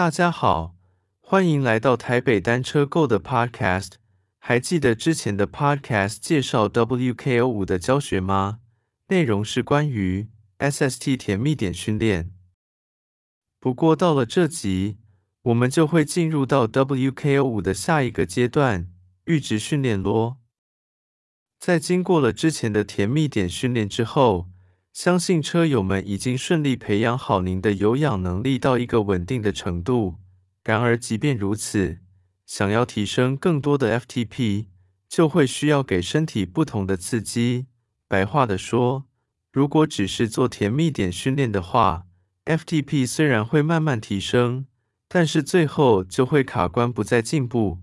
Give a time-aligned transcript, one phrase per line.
[0.00, 0.76] 大家好，
[1.20, 3.96] 欢迎来到台北单车购的 Podcast。
[4.38, 8.60] 还记得之前的 Podcast 介绍 WKO 五的教学吗？
[9.08, 12.32] 内容是关于 SST 甜蜜点训练。
[13.58, 14.96] 不过到了这集，
[15.42, 18.88] 我们就会进入到 WKO 五的下一个阶段——
[19.26, 20.38] 阈值训练咯。
[21.58, 24.48] 在经过了之前的甜蜜点训练之后，
[24.92, 30.16] 相信车友们已经顺利培养好您的有氧能力到一个稳定的程度。
[30.64, 32.00] 然而，即便如此，
[32.44, 34.66] 想要提升更多的 FTP，
[35.08, 37.66] 就会需要给身体不同的刺激。
[38.08, 39.06] 白话的说，
[39.52, 42.06] 如果只是做甜蜜点训练的话
[42.44, 44.66] ，FTP 虽然会慢慢提升，
[45.08, 47.78] 但是最后就会卡关，不再进步。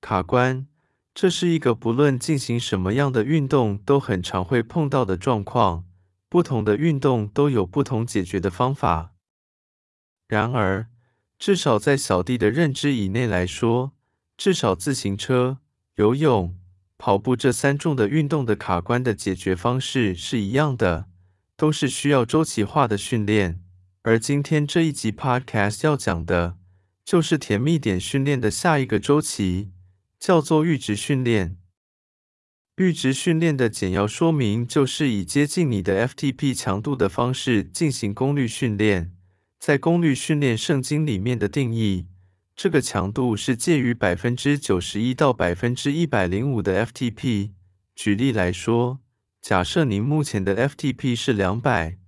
[0.00, 0.66] 卡关。
[1.12, 5.84] 这是一个不论进行什么样的运动都很常会碰到的状况，
[6.28, 9.12] 不同的运动都有不同解决的方法。
[10.28, 10.86] 然而，
[11.38, 13.92] 至少在小弟的认知以内来说，
[14.36, 15.58] 至少自行车、
[15.96, 16.56] 游泳、
[16.96, 21.06] 跑步这三种的运动的卡关的解决方式是一样的，
[21.56, 23.60] 都是需要周期化的训练。
[24.02, 26.56] 而今天这一集 Podcast 要讲的，
[27.04, 29.72] 就是甜蜜点训练的下一个周期。
[30.20, 31.56] 叫做阈值训练。
[32.76, 39.12] 阈值训练的简要说明就是以接近你的 FTP 强度的方式进行功率训练。
[39.58, 42.06] 在功率训练圣经里面的定义，
[42.54, 47.50] 这个强度是介于百分之九十一到百分之一百零五的 FTP。
[47.94, 49.00] 举例来说，
[49.42, 51.98] 假设您目前的 FTP 是两百，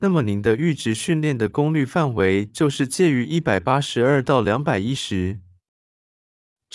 [0.00, 5.38] 那么您的阈值训练的功率范围就是介于一百八十二到两百一十。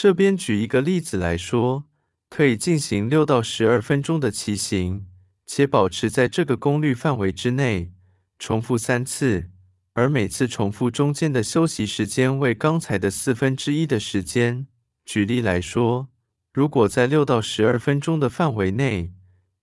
[0.02, 1.84] 这边举一个例子来说，
[2.28, 5.06] 可以进行六到十二分钟的骑行，
[5.46, 7.92] 且保持在这个功率范围之内，
[8.40, 9.52] 重复三次，
[9.94, 14.66] 而每次重复中间的休息时间为刚才的四分之一的时间。
[15.06, 16.10] 举例来说，
[16.52, 19.14] 如果在六到十二分钟的范围内，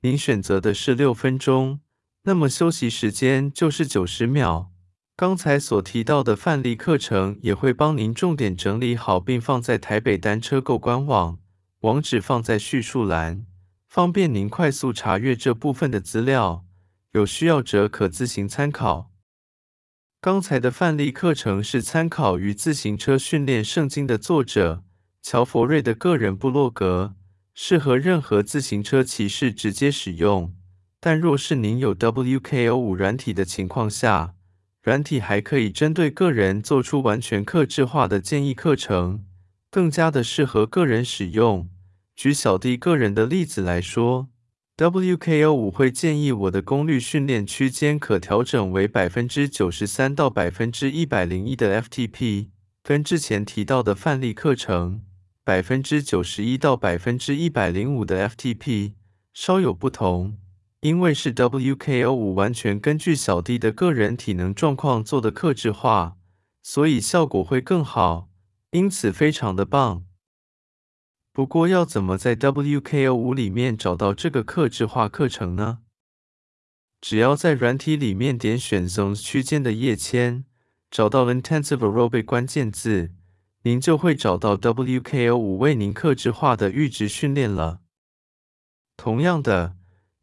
[0.03, 1.81] 您选择的是六分钟，
[2.23, 4.71] 那么休息时间就是九十秒。
[5.19, 11.41] 刚才所提到的范例课程也会帮您重点整理好，并放在台北单车购官网，
[11.81, 13.45] 网址放在叙述栏，
[13.89, 16.65] 方便您快速查阅这部分的资料。
[17.11, 19.11] 有需要者可自行参考。
[20.21, 24.85] 刚才的范例课程是参考于《自行车训练圣经》的作者
[25.21, 27.17] 乔佛瑞的个人部落格，
[27.53, 30.55] 适合任何自行车骑士直接使用。
[31.01, 34.35] 但若是您有 WKO 五软体的情况下，
[34.83, 39.25] 软体还可以针对个人做出完全客制化的建议课程，
[39.71, 41.69] 更加的适合个人使用。
[42.15, 44.29] 举小弟个人的例子来说
[44.77, 52.49] ，WKO 五会建议我的功率训练区间可调整为百分之九十三到百分之一百零一的 FTP，
[52.83, 55.03] 跟之前提到的范例课程
[55.45, 58.93] 百分之九十一到百分之一百零五的 FTP
[59.35, 60.39] 稍有不同。
[60.81, 66.17] 因为是 WKO 五完全根据小弟的个人体能状况做的克制化，
[66.63, 68.29] 所以效果会更好，
[68.71, 70.05] 因此非常的棒。
[71.33, 75.81] 不过要怎么在 WKO 五里面找到这个克制化课程呢？
[77.01, 80.45] 只要在软体里面点选 Zones 区间的页签，
[80.89, 83.11] 找到 Intensive Aerobic 关键字，
[83.63, 87.81] 您就会找到 WKO 五为您克制化的阈值训练了。
[88.97, 89.78] 同样的。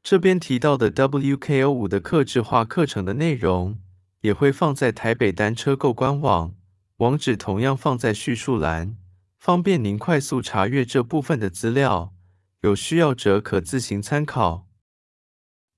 [0.05, 3.79] 这边提到的 WKO 五的客制化课程的内容，
[4.21, 6.53] 也会放在台北单车购官网，
[6.97, 8.97] 网址同样放在叙述栏，
[9.39, 12.13] 方便您快速查阅这部分的资料。
[12.61, 14.67] 有需要者可自行参考。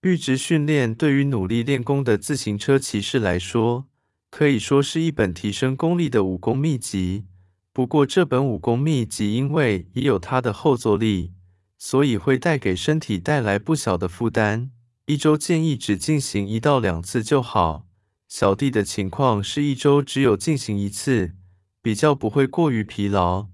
[0.02, 3.88] 阈值训练对于努力练功的自行车骑士来说，
[4.30, 7.28] 可以说是一本提升功力的武功秘籍。
[7.72, 11.32] 不过，这本武功秘籍因为已有它的后坐力。
[11.78, 14.72] 所以会带给身体带来不小的负担，
[15.06, 17.86] 一周建议只进行一到两次就好。
[18.28, 21.36] 小弟的情况是一周只有进行一次，
[21.82, 23.48] 比较不会过于疲劳，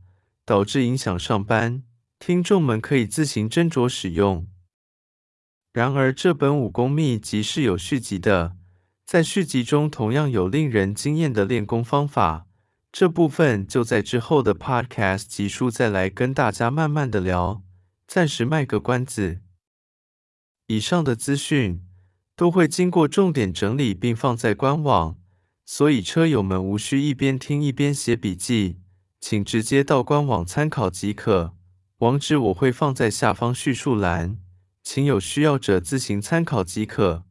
[0.45, 1.83] 导致影响上班。
[2.17, 4.47] 听众们可以自行斟酌使用。
[5.73, 8.55] 然而，这本武功秘籍是有续集的，
[9.05, 12.47] 在续集中同样有令人惊艳的练功方法，
[12.91, 17.61] 这部分就在之后的 Podcast 集数再来跟大家慢慢的聊。
[18.07, 19.41] 暂时卖个关子。
[20.67, 21.85] 以上的资讯
[22.35, 25.17] 都会经过重点整理并放在官网，
[25.65, 28.79] 所以车友们无需一边听一边写笔记，
[29.19, 31.55] 请直接到官网参考即可。
[31.99, 34.37] 网址我会放在下方叙述栏，
[34.81, 37.23] 请有需要者自行参考即可。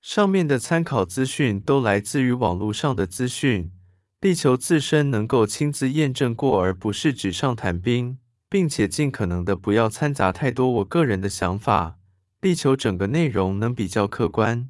[0.00, 3.70] 上面的参考资讯都来自于网络上的资讯，
[4.20, 8.18] 力求自身能够亲自验证过，而不是纸上谈兵，
[8.50, 11.98] 并且尽可能的不要掺杂太多我个人的想法，
[12.40, 14.68] 力求整个内容能比较客观。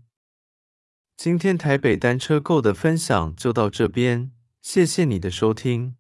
[1.16, 5.96] 今天台北单车购的分享就到这边，谢谢你的收听。